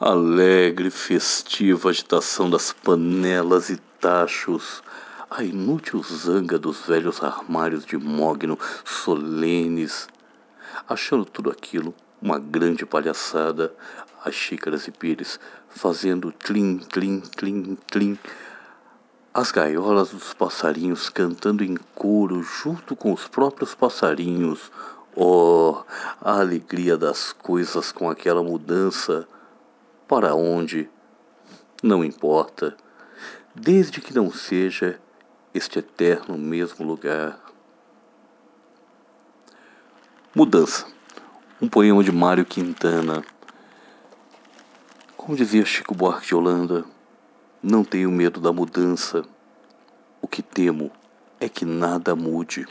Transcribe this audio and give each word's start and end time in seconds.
alegre, 0.00 0.88
festiva 0.90 1.90
agitação 1.90 2.48
das 2.48 2.72
panelas 2.72 3.68
e 3.68 3.76
tachos, 4.00 4.82
a 5.30 5.44
inútil 5.44 6.02
zanga 6.02 6.58
dos 6.58 6.86
velhos 6.86 7.22
armários 7.22 7.84
de 7.84 7.98
mogno 7.98 8.58
solenes, 8.82 10.08
achando 10.88 11.26
tudo 11.26 11.50
aquilo 11.50 11.94
uma 12.20 12.38
grande 12.38 12.86
palhaçada, 12.86 13.74
as 14.24 14.34
xícaras 14.34 14.88
e 14.88 14.90
pires 14.90 15.38
fazendo 15.68 16.32
tlim, 16.32 16.78
tlim, 16.78 17.20
tlim, 17.20 17.76
tlim, 17.86 18.18
as 19.34 19.52
gaiolas 19.52 20.12
dos 20.12 20.32
passarinhos 20.32 21.10
cantando 21.10 21.62
em 21.62 21.76
coro 21.94 22.42
junto 22.42 22.96
com 22.96 23.12
os 23.12 23.28
próprios 23.28 23.74
passarinhos. 23.74 24.72
Oh, 25.14 25.82
a 26.22 26.40
alegria 26.40 26.96
das 26.96 27.34
coisas 27.34 27.92
com 27.92 28.08
aquela 28.08 28.42
mudança. 28.42 29.28
Para 30.10 30.34
onde? 30.34 30.90
Não 31.80 32.04
importa, 32.04 32.76
desde 33.54 34.00
que 34.00 34.12
não 34.12 34.28
seja 34.28 35.00
este 35.54 35.78
eterno 35.78 36.36
mesmo 36.36 36.84
lugar. 36.84 37.38
Mudança. 40.34 40.84
Um 41.62 41.68
poema 41.68 42.02
de 42.02 42.10
Mário 42.10 42.44
Quintana. 42.44 43.22
Como 45.16 45.36
dizia 45.36 45.64
Chico 45.64 45.94
Buarque 45.94 46.26
de 46.26 46.34
Holanda, 46.34 46.84
não 47.62 47.84
tenho 47.84 48.10
medo 48.10 48.40
da 48.40 48.52
mudança. 48.52 49.24
O 50.20 50.26
que 50.26 50.42
temo 50.42 50.90
é 51.38 51.48
que 51.48 51.64
nada 51.64 52.16
mude. 52.16 52.66